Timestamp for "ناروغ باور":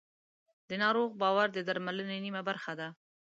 0.83-1.47